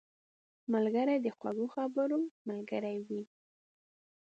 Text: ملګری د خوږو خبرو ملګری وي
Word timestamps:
ملګری 0.73 1.17
د 1.21 1.27
خوږو 1.37 1.65
خبرو 1.75 2.19
ملګری 2.49 2.97
وي 3.07 3.23